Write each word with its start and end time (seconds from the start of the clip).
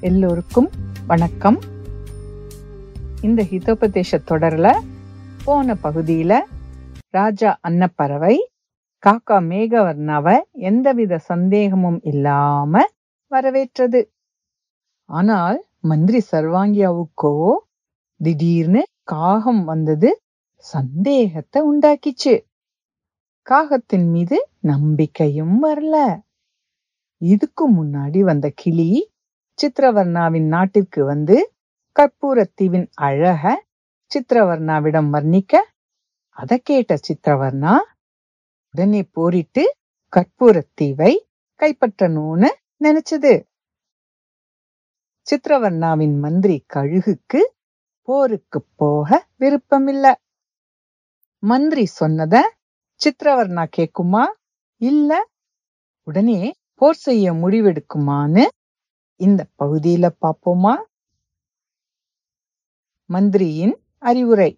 எல்லோருக்கும் 0.00 0.70
வணக்கம். 1.06 1.58
இந்த 3.20 3.42
ஹிதோபதேச 3.42 4.18
தொடர்ல 4.26 4.78
போன 5.44 5.76
பகுதியில 5.82 6.38
ராஜா 7.08 7.58
அன்னப்பறவை 7.68 8.36
காக்கா 9.06 9.38
மேகவர்ணாவை 9.50 10.40
எந்தவித 10.52 11.18
சந்தேகமும் 11.18 12.00
இல்லாம 12.02 12.84
வரவேற்றது. 13.26 14.12
ஆனால் 15.04 15.66
மந்திரி 15.80 16.22
சர்வாங்கியாவுக்கோ 16.32 17.52
திடீர்னு 18.16 18.82
காகம் 19.02 19.64
வந்தது 19.64 20.22
சந்தேகத்தை 20.56 21.62
உண்டாக்கிச்சு. 21.62 22.44
காகத்தின் 23.46 24.10
மீது 24.10 24.48
நம்பிக்கையும் 24.60 25.64
வரல. 25.64 26.20
இதுக்கு 27.16 27.70
முன்னாடி 27.70 28.20
வந்த 28.20 28.52
கிளி 28.54 29.10
சித்திரவர்ணாவின் 29.60 30.46
நாட்டிற்கு 30.46 31.04
வந்து 31.04 31.52
கற்பூரத்தீவின் 31.96 32.86
அழக 32.94 33.42
சித்திரவர்ணாவிடம் 34.10 35.10
வர்ணிக்க 35.10 35.54
அதை 36.36 36.58
கேட்ட 36.58 36.96
சித்திரவர்ணா 37.08 37.74
உடனே 38.74 39.02
போரிட்டு 39.02 39.76
கற்பூரத்தீவை 40.12 41.12
கைப்பற்றணும்னு 41.60 42.48
நினைச்சது. 42.84 43.32
சித்திரவர்ணாவின் 45.26 46.18
மந்திரி 46.18 46.64
கழுகுக்கு 46.74 47.40
போருக்கு 48.08 48.64
போக 48.76 49.26
விருப்பமில்ல. 49.38 50.14
மந்திரி 51.42 51.88
சொன்னத 52.00 52.36
சித்திரவர்ணா 53.00 53.64
கேக்குமா? 53.76 54.24
இல்ல. 54.80 55.24
உடனே 56.06 56.54
போர் 56.74 56.96
செய்ய 56.96 57.32
முடிவெடுக்குமான்னு 57.32 58.44
இந்த 59.20 59.46
பகுதியில 59.58 60.08
பாப்போமா 60.20 60.74
மந்திரியின் 63.10 63.74
அறிவுரை. 63.98 64.50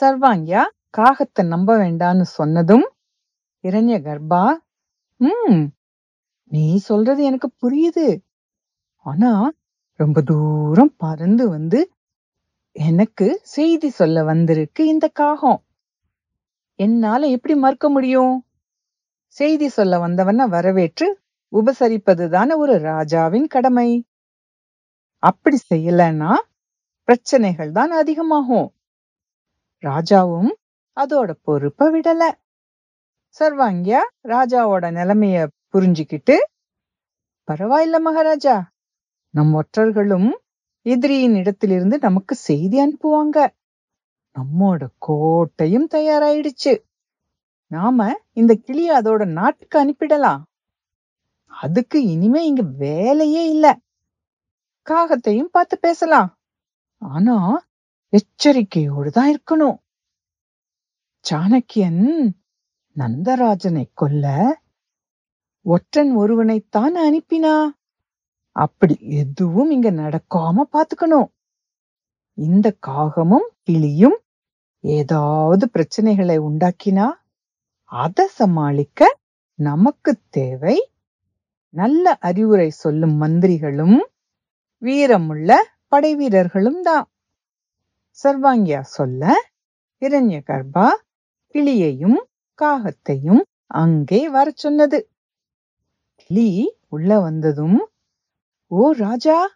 சர்வாங்கியா 0.00 0.62
காகத்தை 0.98 1.46
நம்ப 1.46 1.76
வேண்டான்னு 1.76 2.22
சொன்னதும் 2.22 2.84
இரண்ய 3.64 3.96
கர்ப்பா? 4.00 4.44
உம் 5.20 5.62
நீ 6.50 6.76
சொல்றது 6.76 7.22
எனக்கு 7.24 7.48
புரியுது. 7.62 8.06
ஆனா 9.06 9.32
ரொம்ப 10.00 10.22
தூரம் 10.22 10.94
பறந்து 10.96 11.48
வந்து 11.48 11.80
எனக்கு 12.76 13.40
செய்தி 13.42 13.88
சொல்ல 13.90 14.24
வந்திருக்கு 14.24 14.86
இந்த 14.86 15.08
காகம். 15.08 15.60
என்னால 16.78 17.26
எப்படி 17.26 17.54
மறுக்க 17.54 17.88
முடியும்? 17.90 18.34
செய்தி 19.26 19.68
சொல்ல 19.68 19.98
வந்தவன 19.98 20.46
வரவேற்று 20.48 21.06
உபசரிப்பதுதான 21.52 22.56
ஒரு 22.56 22.78
ராஜாவின் 22.78 23.46
கடமை. 23.46 23.88
அப்படி 25.22 25.58
செய்யலன்னா 25.74 26.32
பிரச்சனைகள் 27.08 27.72
தான் 27.72 27.90
அதிகமாகும். 27.90 28.68
ராஜாவும் 29.82 30.52
அதோட 30.96 31.30
பொறுப்ப 31.42 31.90
விடல. 31.92 32.22
சர்வாங்கியா 33.40 34.00
ராஜாவோட 34.28 34.84
நிலைமைய 34.92 35.36
புரிஞ்சுக்கிட்டு 35.74 36.36
பரவாயில்ல 37.48 37.96
மகாராஜா 38.00 38.56
நம் 39.34 39.52
ஒற்றர்களும் 39.54 40.30
எதிரியின் 40.86 41.34
இடத்திலிருந்து 41.34 41.98
நமக்கு 41.98 42.34
செய்தி 42.34 42.76
அனுப்புவாங்க. 42.84 43.38
நம்மோட 44.36 44.82
கோட்டையும் 44.98 45.88
தயாராயிடுச்சு. 45.90 46.72
நாம 47.70 47.98
இந்த 48.32 48.54
கிளிய 48.54 49.00
அதோட 49.00 49.22
நாட்டுக்கு 49.32 49.76
அனுப்பிடலாம். 49.78 50.42
அதுக்கு 51.52 52.06
இனிமே 52.06 52.46
இங்க 52.46 52.62
வேலையே 52.62 53.50
இல்ல. 53.50 53.80
காகத்தையும் 54.86 55.52
பார்த்து 55.52 55.78
பேசலாம். 55.78 56.38
ஆனா 56.96 57.66
எச்சரிக்கையோடு 58.08 59.10
தான் 59.10 59.30
இருக்கணும். 59.32 59.76
சாணக்கியன் 61.24 62.04
நந்தராஜனை 62.96 63.84
கொல்ல 63.94 64.26
ஒற்றன் 65.66 66.16
ஒருவனைத்தான் 66.16 66.94
அனுப்பினா? 67.08 67.68
அப்படி 68.56 68.94
எதுவும் 69.00 69.70
இங்க 69.70 69.90
நடக்காம 69.90 70.64
பாத்துக்கணும் 70.72 71.28
இந்த 72.34 72.76
காகமும் 72.86 73.48
கிளியும் 73.62 74.18
ஏதாவது 74.80 75.70
பிரச்சனைகளை 75.72 76.38
உண்டாக்கினா 76.38 77.06
அத 77.84 78.26
சமாளிக்க 78.28 79.18
நமக்கு 79.58 80.20
தேவை 80.28 80.76
நல்ல 81.74 82.16
அறிவுரை 82.20 82.70
சொல்லும் 82.70 83.16
மந்திரிகளும் 83.22 84.02
வீரமுள்ள 84.80 85.56
படை 85.88 86.14
வீரர்களும் 86.14 86.82
தான் 86.82 87.08
சர்வாங்கியா 88.24 88.80
சொல்ல 88.80 89.34
இரண்ய 90.00 90.40
கர்ப்பா 90.46 90.88
கிளியையும் 91.48 92.20
காகத்தையும் 92.58 93.42
அங்கே 93.66 94.28
வர 94.28 94.50
சொன்னது. 94.54 95.08
கிளி 96.16 96.76
உள்ள 96.88 97.20
வந்ததும் 97.20 97.80
ஓ 98.70 98.92
ராஜா 98.92 99.48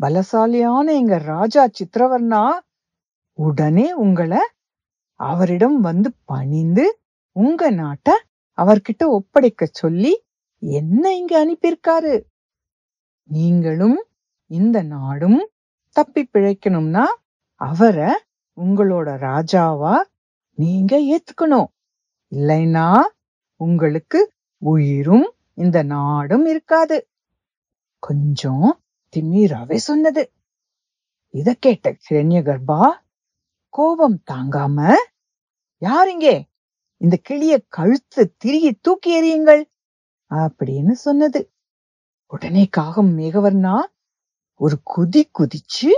பலசாலியான 0.00 0.92
எங்க 0.92 1.18
ராஜா 1.18 1.68
சித்திரவர்ணா 1.78 2.62
உடனே 3.34 3.92
உங்களை 3.92 4.40
அவரிடம் 5.16 5.80
வந்து 5.80 6.14
பணிந்து 6.24 6.98
உங்க 7.32 7.70
நாட்ட 7.70 8.10
அவர்கிட்ட 8.58 9.02
ஒப்படைக்க 9.04 9.66
சொல்லி 9.72 10.23
என்ன 10.66 11.16
இங்க 11.16 11.46
அனுப்பியிருக்காரு? 11.46 12.22
நீங்களும் 13.24 14.04
இந்த 14.46 14.82
நாடும் 14.82 15.48
தப்பி 15.90 16.28
பிழைக்கணும்னா 16.32 17.04
அவரை 17.54 18.12
உங்களோட 18.56 19.08
ராஜாவா 19.18 19.96
நீங்க 20.54 20.98
ஏத்துக்கணும். 20.98 21.66
இல்லைன்னா 22.30 23.00
உங்களுக்கு 23.56 24.32
உயிரும் 24.58 25.32
இந்த 25.54 25.82
நாடும் 25.82 26.46
இருக்காது. 26.46 27.08
கொஞ்சம் 27.98 28.80
திமீராவே 29.16 29.74
சொன்னது. 29.74 30.32
இத 31.30 31.54
கேட்ட 31.58 31.96
கிரண்ய 32.10 32.42
கர்ப்பா 32.42 32.90
கோபம் 33.68 34.22
தாங்காம 34.32 34.94
யாருங்க 35.80 36.42
இந்த 36.96 37.16
கிளிய 37.22 37.60
கழுத்து 37.68 38.34
திருகி 38.36 38.72
தூக்கி 38.72 39.10
எறியுங்கள். 39.22 39.64
அப்படின்னு 40.34 40.90
சொன்னது. 40.90 41.52
உடனே 42.26 42.66
காகம் 42.70 43.18
மேகவர்ணா 43.18 43.80
ஒரு 44.54 44.80
குதி 44.96 45.22
குதிச்சு 45.38 45.90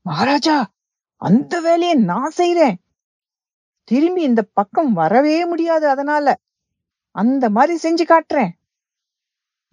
மகாராஜா 0.00 0.72
அந்த 1.16 1.60
வேலையை 1.60 1.96
நான் 1.96 2.32
செய்யறேன் 2.36 2.74
திரும்பி 3.84 4.22
இந்த 4.22 4.42
பக்கம் 4.42 4.92
வரவே 4.92 5.46
முடியாது 5.46 5.88
அதனால. 5.88 6.40
அந்த 7.10 7.50
மாதிரி 7.50 7.74
செஞ்சு 7.82 8.06
காட்டுறேன். 8.06 8.52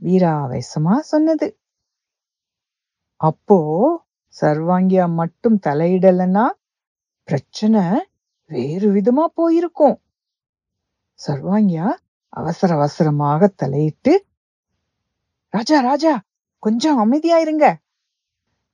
வீராவேசமா 0.02 1.00
சொன்னது. 1.00 1.60
அப்போ 3.16 3.60
சர்வாங்கியா 4.42 5.14
மட்டும் 5.14 5.60
தலையிடலன்னா 5.66 6.50
பிரச்சனை 7.24 7.82
வேறு 8.46 8.94
விதமா 8.94 9.26
போயிருக்கும். 9.26 10.02
சர்வாங்கியா 11.28 11.98
அவசர 12.38 12.74
அவசரமாக 12.74 13.48
தலையிட்டு 13.48 14.14
ராஜா 15.54 15.80
ராஜா 15.80 16.14
கொஞ்சம் 16.64 16.98
அமைதியா 16.98 17.38
இருங்க 17.38 17.66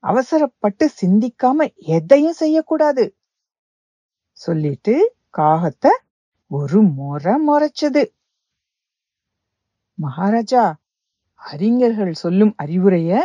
அவசரப்பட்டு 0.03 0.85
சிந்திக்காம 1.01 1.67
எதையும் 1.75 2.33
செய்யக்கூடாது. 2.33 3.05
சொல்லிட்டு 4.37 4.95
காகத்தை 5.37 5.91
ஒரு 6.51 6.79
முறை 6.81 7.33
முறைச்சது. 7.47 8.03
மகாராஜா 9.97 10.63
அறிஞர்கள் 11.35 12.13
சொல்லும் 12.13 12.53
அறிவுரைய 12.63 13.19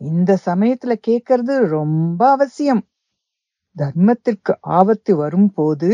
இந்த 0.00 0.38
சமயத்துல 0.44 0.92
கேட்கறது 1.06 1.54
ரொம்ப 1.68 2.20
அவசியம். 2.30 2.82
தர்மத்திற்கு 3.76 4.52
ஆபத்து 4.60 5.16
வரும்போது 5.16 5.90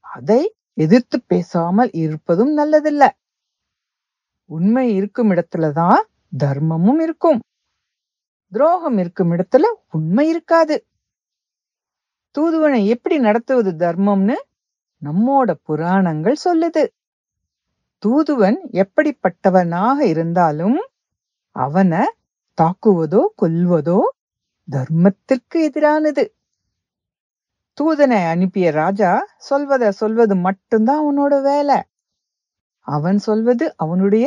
அதை 0.00 0.42
எதிர்த்து 0.74 1.22
பேசாமல் 1.22 1.90
இருப்பதும் 1.92 2.56
நல்லதில்ல. 2.58 3.08
உண்மை 4.44 4.94
இருக்கும் 4.94 5.30
இடத்துலதான் 5.30 6.00
தர்மமும் 6.38 7.00
இருக்கும். 7.00 7.40
துரோகம் 8.52 8.98
இருக்கும் 8.98 9.30
இடத்துல 9.32 9.62
உண்மை 9.90 10.28
இருக்காது. 10.28 10.86
தூதுவனை 12.30 12.86
எப்படி 12.86 13.18
நடத்துவது 13.18 13.70
தர்மம்னு 13.72 14.34
நம்மோட 15.02 15.54
புராணங்கள் 15.62 16.36
சொல்லுது. 16.44 16.86
தூதுவன் 17.98 18.58
எப்படிப்பட்டவனாக 18.72 20.00
இருந்தாலும் 20.00 20.78
அவனை 21.56 22.04
தாக்குவதோ 22.62 23.20
கொல்வதோ 23.42 24.00
தர்மத்திற்கு 24.68 25.54
எதிரானது. 25.54 26.24
தூதனை 27.80 28.18
அனுப்பிய 28.26 28.70
ராஜா 28.70 29.10
சொல்வத 29.50 29.88
சொல்வது 29.88 30.36
மட்டும்தான் 30.36 31.00
அவனோட 31.02 31.42
வேலை. 31.42 31.78
அவன் 32.86 33.18
சொல்வது 33.18 33.74
அவனுடைய 33.76 34.26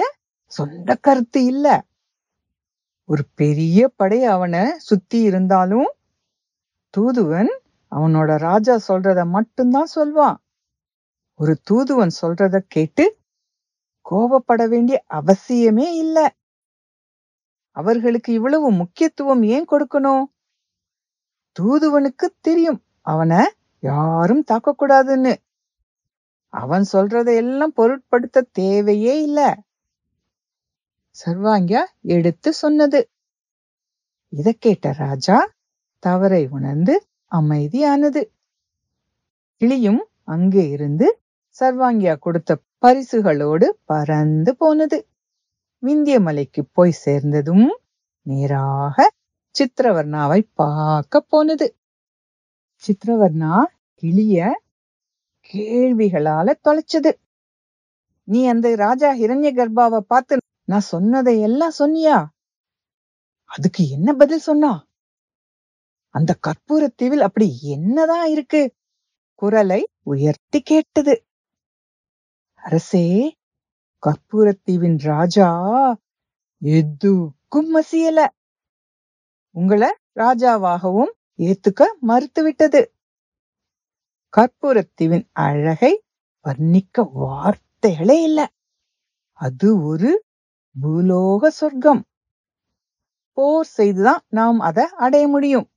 சொந்த 0.52 0.96
கருத்து 0.96 1.44
இல்ல. 1.46 1.68
ஒரு 3.10 3.24
பெரிய 3.36 3.88
படை 3.90 4.24
அவனை 4.26 4.64
சுத்தி 4.80 5.20
இருந்தாலும் 5.22 5.90
தூதுவன் 6.94 7.52
அவனோட 7.92 8.38
ராஜா 8.38 8.80
சொல்றத 8.88 9.28
மட்டும்தான் 9.28 9.86
சொல்வான். 9.86 10.38
ஒரு 11.40 11.54
தூதுவன் 11.64 12.14
சொல்றத 12.22 12.58
கேட்டு 12.68 13.06
கோபப்பட 14.06 14.70
வேண்டிய 14.70 14.98
அவசியமே 15.14 15.88
இல்ல. 15.96 16.18
அவர்களுக்கு 17.76 18.34
இவ்வளவு 18.34 18.72
முக்கியத்துவம் 18.72 19.44
ஏன் 19.44 19.68
கொடுக்கணும்? 19.72 20.26
தூதுவனுக்கு 21.56 22.28
தெரியும் 22.42 22.80
அவனை 23.06 23.42
யாரும் 23.84 24.44
தாக்கக்கூடாதுன்னு. 24.52 25.34
அவன் 26.54 26.86
சொல்றதை 26.94 27.36
எல்லாம் 27.36 27.74
பொருட்படுத்த 27.74 28.46
தேவையே 28.52 29.16
இல்ல. 29.22 29.40
சர்வாங்கியா 31.16 31.84
எடுத்து 32.02 32.50
சொன்னது. 32.54 33.02
இத 34.34 34.54
கேட்ட 34.60 34.94
ராஜா 34.98 35.38
தவறை 36.04 36.48
உணர்ந்து 36.52 36.96
அமைதியானது. 37.32 38.24
கிளியும் 39.62 40.02
அங்கே 40.24 40.66
இருந்து 40.70 41.08
சர்வாங்கியா 41.60 42.16
கொடுத்த 42.20 42.58
பரிசுகளோடு 42.82 43.68
பறந்து 43.86 44.52
போனது. 44.56 45.00
விந்திய 45.84 46.18
மலைக்கு 46.20 46.62
போய் 46.72 47.02
சேர்ந்ததும் 47.06 47.68
நேராக 48.26 48.98
சித்திரவர்ணாவை 49.56 50.42
பார்க்க 50.54 51.22
போனது. 51.30 51.68
சித்திரவர்ணா 52.84 53.64
கிளிய 53.94 54.62
கேள்விகளால 55.54 56.54
தொலைச்சது. 56.64 57.12
நீ 58.24 58.48
அந்த 58.48 58.76
ராஜா 58.76 59.14
ஹிரண்ய 59.14 59.52
கர்ப்பாவை 59.54 60.00
பார்த்து 60.00 60.38
நான் 60.66 60.80
சொன்னதை 60.80 61.42
எல்லாம் 61.42 61.72
சொன்னியா? 61.80 62.26
அதுக்கு 63.44 63.90
என்ன 63.90 64.14
பதில் 64.14 64.40
சொன்னா? 64.40 64.88
அந்த 66.10 66.38
கற்பூரத்தீவில் 66.48 67.20
அப்படி 67.20 67.60
என்னதான் 67.62 68.28
இருக்கு? 68.28 68.74
குரலை 69.36 69.90
உயர்த்தி 70.04 70.62
கேட்டது. 70.62 71.26
அரசே 72.54 73.38
கற்பூரத்தீவின் 74.02 74.98
ராஜா 74.98 75.50
எதுக்கும் 76.62 77.70
மசியல. 77.74 78.28
உங்களை 79.52 79.90
ராஜாவாகவும் 80.16 81.12
ஏத்துக்க 81.38 81.84
மறுத்துவிட்டது. 82.08 82.86
கற்பூரத்தீவின் 84.38 85.28
அழகை 85.32 86.04
வர்ணிக்க 86.44 87.10
வார்த்தைகளே 87.14 88.22
இல்ல. 88.22 88.52
அது 89.32 89.84
ஒரு 89.84 90.26
பூலோக 90.82 91.48
சொர்க்கம். 91.48 92.06
போர் 93.32 93.66
செய்துதான் 93.66 94.22
நாம் 94.28 94.60
அதை 94.60 94.86
அடைய 94.86 95.28
முடியும். 95.28 95.70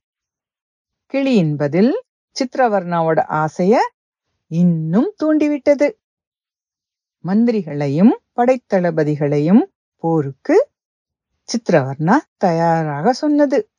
கிளியின் 1.07 1.55
பதில் 1.55 2.03
சித்திரவர்ணாவோட 2.35 3.19
ஆசைய 3.27 3.75
இன்னும் 4.47 5.13
தூண்டிவிட்டது. 5.23 5.91
மந்திரிகளையும் 7.23 8.15
படைத்தளபதிகளையும் 8.35 9.63
போருக்கு 9.95 10.69
சித்திரவர்ணா 11.49 12.17
தயாராக 12.37 13.13
சொன்னது. 13.13 13.69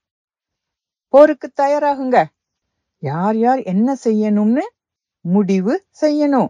போருக்கு 1.12 1.53
தயாராகுங்க. 1.62 2.25
யார் 2.99 3.37
யார் 3.37 3.61
என்ன 3.62 3.97
செய்யணும்னு 4.05 4.65
முடிவு 5.21 5.87
செய்யணும். 6.01 6.49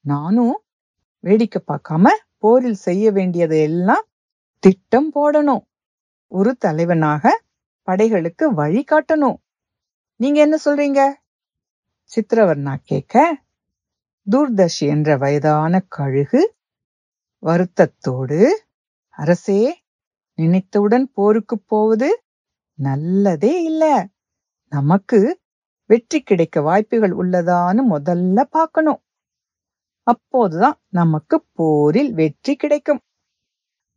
நானும் 0.00 0.62
வேடிக்கை 1.20 1.62
பார்க்காம 1.66 2.08
போரில் 2.38 2.74
செய்ய 2.74 3.12
வேண்டியதை 3.12 3.60
எல்லாம் 3.62 4.06
திட்டம் 4.58 5.10
போடணும். 5.14 5.64
ஒரு 6.26 6.56
தலைவனாக 6.56 7.42
படைகளுக்கு 7.82 8.54
வழி 8.54 8.84
காட்டணும். 8.90 9.38
நீங்க 10.16 10.40
என்ன 10.40 10.56
சொல்றீங்க? 10.64 11.00
சித்திரவர்ணா 12.10 12.74
கேட்க 12.82 13.42
தூர்தர்ஷி 14.30 14.86
என்ற 14.86 15.16
வயதான 15.16 15.80
கழுகு 15.88 16.42
வருத்தத்தோடு 17.42 18.38
அரசே 19.08 19.82
நினைத்தவுடன் 20.38 21.06
போருக்கு 21.12 21.56
போவது 21.58 22.23
நல்லதே 22.78 23.64
இல்ல. 23.64 23.84
நமக்கு 24.72 25.18
வெற்றி 25.90 26.18
கிடைக்க 26.22 26.62
வாய்ப்புகள் 26.62 27.14
உள்ளதான்னு 27.14 27.82
முதல்ல 27.90 28.44
பார்க்கணும். 28.50 29.00
அப்போதுதான் 30.06 30.78
நமக்கு 30.90 31.36
போரில் 31.52 32.12
வெற்றி 32.14 32.54
கிடைக்கும். 32.56 33.02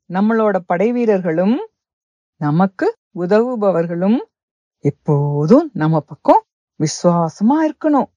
நம்மளோட 0.09 0.57
படை 0.65 0.89
வீரர்களும் 0.91 1.55
நமக்கு 2.41 2.87
உதவுபவர்களும் 3.19 4.19
எப்போதும் 4.85 5.67
நம்ம 5.73 5.99
பக்கம் 6.01 6.43
விசுவாசமா 6.79 7.57
இருக்கணும். 7.67 8.09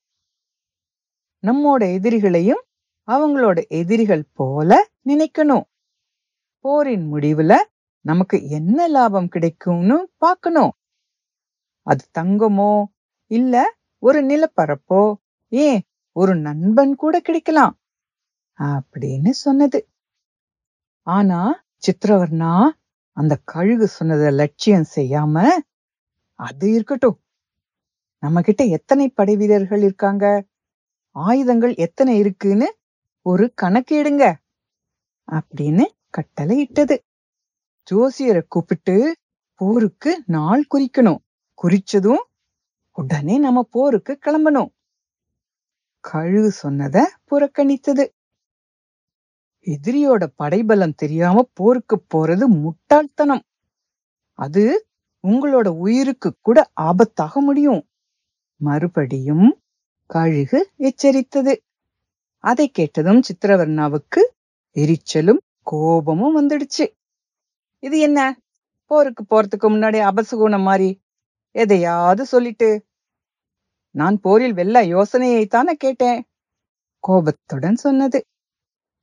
நம்மோட 1.43 1.83
எதிரிகளையும் 1.97 2.63
அவங்களோட 3.09 3.59
எதிரிகள் 3.73 4.25
போல 4.33 4.71
நினைக்கணும். 5.09 5.65
போரின் 6.65 7.07
முடிவுல 7.13 7.53
நமக்கு 8.05 8.37
என்ன 8.49 8.89
லாபம் 8.89 9.29
கிடைக்கும்னு 9.29 9.97
பார்க்கணும். 10.17 10.73
அது 11.87 12.03
தங்கமோ 12.19 12.73
இல்ல 13.31 13.55
ஒரு 14.03 14.21
நிலப்பரப்போ 14.23 15.03
ஏன் 15.53 15.81
ஒரு 16.17 16.33
நண்பன் 16.39 16.95
கூட 16.95 17.15
கிடைக்கலாம் 17.21 17.75
அப்படின்னு 18.59 19.33
சொன்னது. 19.45 19.81
ஆனா 21.07 21.41
சித்திரவர்ணா 21.83 22.55
அந்த 23.17 23.35
கழுகு 23.45 23.87
சொன்னதை 23.89 24.31
லட்சியம் 24.33 24.89
செய்யாம 24.97 25.37
அது 26.41 26.67
இருக்கட்டும். 26.73 27.19
நம்ம 28.23 28.41
கிட்ட 28.41 28.63
எத்தனை 28.77 29.07
படை 29.09 29.35
வீரர்கள் 29.37 29.83
இருக்காங்க? 29.83 30.25
ஆயுதங்கள் 31.17 31.75
எத்தனை 31.87 32.13
இருக்குன்னு 32.23 32.69
ஒரு 33.27 33.47
கணக்கு 33.55 33.95
எடுங்க 34.03 34.25
அப்படின்னு 35.29 35.85
கட்டளை 36.11 36.57
இட்டது. 36.65 36.97
ஜோசியரை 37.91 38.43
கூப்பிட்டு 38.49 39.17
போருக்கு 39.55 40.23
நாள் 40.27 40.67
குறிக்கணும். 40.75 41.19
குறிச்சதும் 41.63 42.23
உடனே 42.93 43.39
நம்ம 43.39 43.63
போருக்கு 43.63 44.19
கிளம்பணும். 44.27 44.71
கழுகு 46.01 46.53
சொன்னத 46.63 47.03
புறக்கணித்தது. 47.31 48.09
எதிரியோட 49.61 50.27
படைபலம் 50.37 50.95
தெரியாம 50.95 51.51
போருக்கு 51.53 52.05
போறது 52.15 52.47
முட்டாள்தனம். 52.47 53.43
அது 54.33 54.87
உங்களோட 55.29 55.69
உயிருக்கு 55.69 56.37
கூட 56.41 56.71
ஆபத்தாக 56.81 57.35
முடியும். 57.35 57.89
மறுபடியும் 58.57 59.61
கழுகு 60.07 60.71
எச்சரித்தது. 60.79 61.57
அதை 62.39 62.69
கேட்டதும் 62.69 63.21
சித்திரவர்ணாவுக்கு 63.21 64.23
எரிச்சலும் 64.75 65.41
கோபமும் 65.63 66.37
வந்துடுச்சு. 66.41 67.00
இது 67.83 67.99
என்ன? 68.01 68.39
போருக்கு 68.87 69.23
போறதுக்கு 69.25 69.69
முன்னாடி 69.69 69.99
அபசகுணம் 70.09 70.63
மாதிரி 70.63 71.01
எதையாவது 71.51 72.27
சொல்லிட்டு. 72.27 72.85
நான் 73.91 74.21
போரில் 74.21 74.53
வெல்ல 74.53 74.83
யோசனையை 74.85 75.47
தானே 75.47 75.75
கேட்டேன். 75.75 76.21
கோபத்துடன் 76.99 77.75
சொன்னது. 77.75 78.25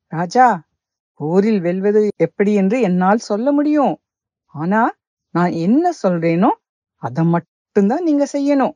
ராஜா 0.07 0.67
போரில் 1.13 1.60
வெல்வது 1.60 2.10
எப்படி 2.17 2.53
என்று 2.53 2.81
என்னால் 2.81 3.17
சொல்ல 3.17 3.51
முடியும். 3.51 4.00
ஆனா 4.46 4.96
நான் 5.29 5.51
என்ன 5.51 5.91
சொல்றேனோ 6.03 6.50
அதை 6.96 7.24
மட்டும்தான் 7.25 8.03
நீங்க 8.03 8.27
செய்யணும். 8.34 8.75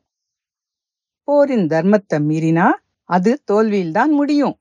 போரின் 1.24 1.66
தர்மத்தை 1.66 2.18
மீறினா 2.28 2.66
அது 3.04 3.42
தோல்வியில்தான் 3.52 4.10
முடியும். 4.10 4.54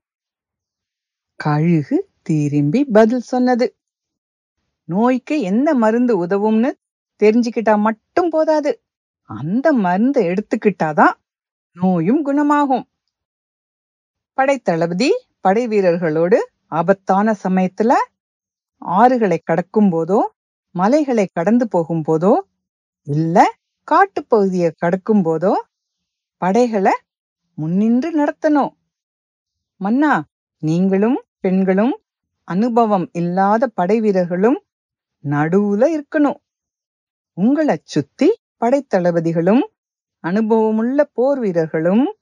கழுகு 1.39 2.09
திரும்பி 2.21 2.85
பதில் 2.85 3.21
சொன்னது. 3.21 3.65
நோய்க்கு 4.91 5.35
எந்த 5.41 5.69
மருந்து 5.75 6.13
உதவும்னு 6.25 6.69
தெரிஞ்சுக்கிட்டா 7.21 7.73
மட்டும் 7.79 8.29
போதாது. 8.29 8.71
அந்த 9.29 9.67
மருந்தை 9.83 10.21
எடுத்துக்கிட்டாதான் 10.27 11.15
நோயும் 11.75 12.21
குணமாகும். 12.25 12.85
படைத்தளபதி 14.37 15.09
படை 15.41 15.63
வீரர்களோடு 15.67 16.37
ஆபத்தான 16.71 17.33
சமயத்துல 17.43 17.91
ஆறுகளை 18.81 19.37
கடக்கும் 19.43 19.89
போதோ 19.91 20.19
மலைகளை 20.75 21.25
கடந்து 21.33 21.65
போகும் 21.67 22.03
போதோ 22.07 22.33
இல்ல 23.07 23.37
காட்டுப்பகுதியை 23.87 24.69
கடக்கும் 24.77 25.23
போதோ 25.25 25.53
படைகளை 26.41 26.93
முன்னின்று 27.57 28.09
நடத்தணும். 28.19 28.71
மன்னா 29.81 30.13
நீங்களும் 30.63 31.19
பெண்களும் 31.39 31.93
அனுபவம் 32.47 33.07
இல்லாத 33.11 33.67
படை 33.79 33.97
வீரர்களும் 33.99 34.59
நடுவுல 35.23 35.83
இருக்கணும். 35.95 36.39
உங்களை 37.33 37.81
சுத்தி 37.83 38.41
படைத்தளபதிகளும் 38.59 39.61
அனுபவமுள்ள 40.19 41.03
போர் 41.03 41.39
வீரர்களும் 41.39 42.17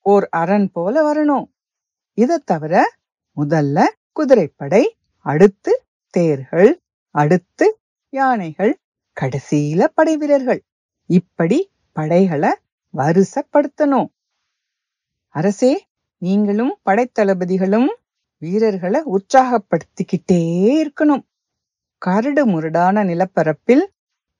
ஓர் 0.00 0.28
அரண் 0.30 0.70
போல 0.70 1.14
வரணும். 1.14 1.44
இத 2.12 2.38
தவிர 2.38 2.84
முதல்ல 3.36 3.84
குதிரைப்படை 4.12 4.96
அடுத்து 5.16 5.84
தேர்கள் 6.10 6.80
அடுத்து 7.10 7.80
யானைகள் 8.08 8.78
கடைசியில 9.20 9.84
படை 9.84 10.16
வீரர்கள். 10.16 10.62
இப்படி 11.06 11.70
படைகளை 11.92 12.50
வருசப்படுத்தணும். 12.96 14.08
அரசே 15.28 15.86
நீங்களும் 16.18 16.78
படைத்தளபதிகளும் 16.84 17.88
வீரர்களை 18.38 19.02
உற்சாகப்படுத்திக்கிட்டே 19.04 20.42
இருக்கணும். 20.84 21.22
கரடு 22.02 22.46
முரடான 22.46 23.04
நிலப்பரப்பில் 23.04 23.84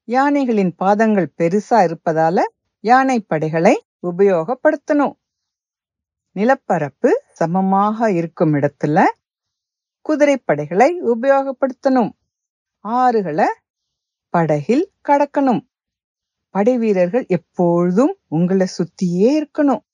யானைகளின் 0.09 0.73
பாதங்கள் 0.76 1.33
பெருசா 1.38 1.76
இருப்பதால 1.78 2.40
யானை 2.85 3.21
படைகளை 3.21 3.75
உபயோகப்படுத்தணும். 4.02 5.14
நிலப்பரப்பு 6.37 7.11
சமமாக 7.33 8.12
இருக்கும் 8.12 8.54
இடத்துல 8.54 9.04
குதிரை 10.00 10.37
படைகளை 10.37 10.88
உபயோகப்படுத்தணும். 11.02 12.11
ஆறுகளை 12.85 13.49
படகில் 14.35 14.92
கடக்கணும். 15.09 15.62
படை 16.54 16.78
வீரர்கள் 16.78 17.25
எப்பொழுதும் 17.28 18.14
உங்களை 18.28 18.66
சுத்தியே 18.78 19.31
இருக்கணும். 19.40 19.85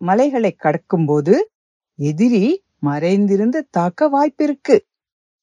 மலைகளை 0.00 0.56
கடக்கும்போது 0.64 1.34
எதிரி 1.98 2.44
மறைந்திருந்து 2.78 3.68
தாக்க 3.70 4.10
வாய்ப்பிருக்கு. 4.10 4.76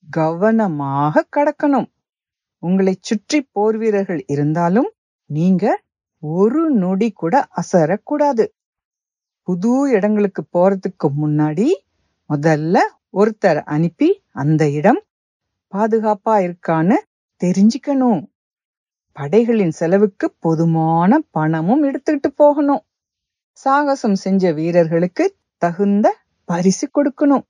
கவனமாக 0.07 1.27
கடக்கணும். 1.35 1.89
உங்களை 2.63 2.97
சுற்றி 2.99 3.41
போர் 3.51 3.77
வீரர்கள் 3.77 4.23
இருந்தாலும் 4.27 4.89
நீங்க 5.29 5.83
ஒரு 6.23 6.69
நொடி 6.69 7.11
கூட 7.11 7.47
அசரக்கூடாது. 7.55 8.45
புது 9.47 9.91
இடங்களுக்கு 9.91 10.41
போறதுக்கு 10.53 11.07
முன்னாடி 11.21 11.67
முதல்ல 12.29 12.77
ஒருத்தரை 13.13 13.63
அனுப்பி 13.65 14.09
அந்த 14.31 14.69
இடம் 14.69 15.01
பாதுகாப்பா 15.73 16.35
இருக்கான்னு 16.37 16.97
தெரிஞ்சுக்கணும். 17.41 18.21
படைகளின் 19.15 19.69
செலவுக்கு 19.69 20.27
போதுமான 20.39 21.19
பணமும் 21.31 21.83
எடுத்துக்கிட்டு 21.83 22.29
போகணும். 22.35 22.83
சாகசம் 23.51 24.15
செஞ்ச 24.15 24.51
வீரர்களுக்கு 24.51 25.25
தகுந்த 25.57 26.07
பரிசு 26.49 26.85
கொடுக்கணும். 26.87 27.45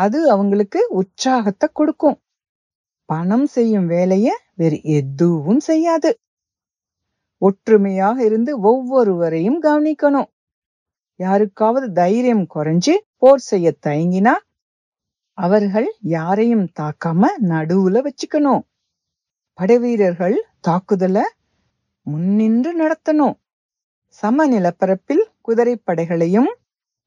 அது 0.00 0.18
அவங்களுக்கு 0.30 0.80
உற்சாகத்தை 1.00 1.68
கொடுக்கும். 1.72 2.18
பணம் 3.08 3.46
செய்யும் 3.46 3.86
வேலைய 3.86 4.28
வேறு 4.54 4.78
எதுவும் 4.98 5.62
செய்யாது. 5.68 6.10
ஒற்றுமையாக 7.42 8.16
இருந்து 8.24 8.52
ஒவ்வொருவரையும் 8.60 9.58
கவனிக்கணும். 9.62 10.28
யாருக்காவது 11.20 11.86
தைரியம் 11.92 12.46
குறைஞ்சு 12.54 12.94
போர் 13.16 13.44
செய்ய 13.50 13.68
தயங்கினா 13.86 14.34
அவர்கள் 15.38 15.88
யாரையும் 16.08 16.66
தாக்காம 16.80 17.22
நடுவுல 17.50 17.98
வச்சுக்கணும். 18.06 18.62
படைவீரர்கள் 19.58 20.36
தாக்குதல 20.60 21.18
முன்னின்று 22.06 22.70
நடத்தணும். 22.80 23.36
சம 24.18 24.46
நிலப்பரப்பில் 24.48 25.24
குதிரை 25.40 25.74
படைகளையும் 25.84 26.50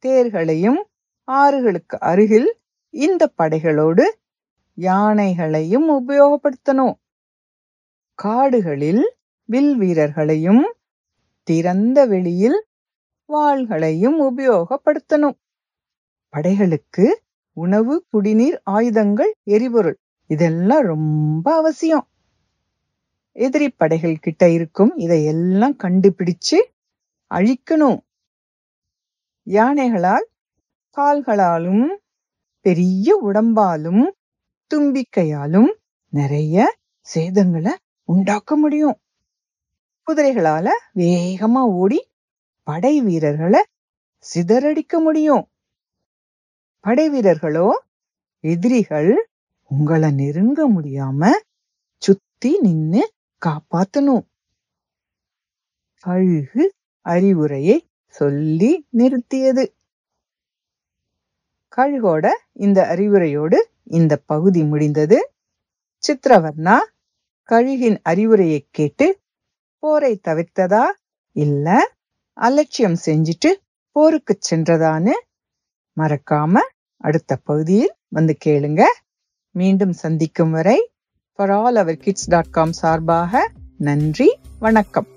தேர்களையும் 0.04 0.82
ஆறுகளுக்கு 1.28 1.96
அருகில் 2.12 2.50
இந்த 2.94 3.32
படைகளோடு 3.38 4.04
யானைகளையும் 4.78 5.88
உபயோகப்படுத்தணும். 5.90 6.94
காடுகளில் 8.20 9.04
வில் 9.50 9.78
வீரர்களையும் 9.78 10.64
திறந்த 11.48 12.06
வெளியில் 12.06 12.60
வாள்களையும் 13.30 14.18
உபயோகப்படுத்தணும். 14.22 15.38
படைகளுக்கு 16.34 17.06
உணவு 17.58 18.06
குடிநீர் 18.10 18.62
ஆயுதங்கள் 18.64 19.34
எரிபொருள் 19.44 19.98
இதெல்லாம் 20.30 20.82
ரொம்ப 20.82 21.56
அவசியம். 21.56 22.08
எதிரி 23.32 23.70
படைகள் 23.70 24.18
கிட்ட 24.18 24.50
இருக்கும் 24.50 24.94
இதையெல்லாம் 24.98 25.76
கண்டுபிடிச்சு 25.84 26.60
அழிக்கணும். 27.32 28.00
யானைகளால் 29.48 30.28
கால்களாலும் 30.98 31.86
பெரிய 32.63 33.20
உடம்பாலும் 33.24 34.03
தும்பிக்கையாலும் 34.74 35.72
நிறைய 36.10 36.77
சேதங்களை 37.13 37.74
உண்டாக்க 38.03 38.55
முடியும். 38.55 38.98
குதிரைகளால 40.08 40.70
வேகமா 40.96 41.62
ஓடி 41.62 42.08
படை 42.63 43.01
வீரர்களை 43.01 43.63
சிதறடிக்க 44.36 45.01
முடியும். 45.01 45.50
படை 46.79 47.10
வீரர்களோ 47.10 47.84
எதிரிகள் 48.39 49.29
உங்களை 49.62 50.12
நெருங்க 50.12 50.70
முடியாம 50.70 51.29
சுத்தி 51.98 52.60
நின்னு 52.60 53.13
காப்பாத்தணும். 53.46 54.25
அழுகு 56.05 56.74
அறிவுரையை 57.01 57.89
சொல்லி 58.08 58.88
நிறுத்தியது. 58.89 59.74
கழுகோட 61.77 62.27
இந்த 62.53 62.88
அறிவுரையோடு 62.96 63.58
இந்த 63.84 64.18
பகுதி 64.18 64.63
முடிந்தது. 64.63 65.32
சித்திரவர்ணா 66.03 66.77
கழுகின் 67.50 67.98
அறிவுரையை 68.03 68.68
கேட்டு 68.72 69.20
போரை 69.80 70.20
தவிர்த்ததா? 70.27 70.84
இல்ல 71.32 71.92
அலட்சியம் 72.34 72.98
செஞ்சுட்டு 73.06 73.51
போருக்கு 73.92 74.38
சென்றதான்னு 74.50 75.12
மறக்காம 75.98 76.53
அடுத்த 76.98 77.36
பகுதியில் 77.36 77.96
வந்து 78.08 78.38
கேளுங்க. 78.46 78.84
மீண்டும் 79.51 79.94
சந்திக்கும் 79.94 80.51
வரை 80.51 80.92
for 81.36 81.50
all 81.50 81.75
our 81.75 81.98
kids 81.98 82.30
dot 82.30 82.51
com 82.51 82.72
சார்பாக 82.72 83.51
நன்றி 83.77 84.39
வணக்கம். 84.60 85.08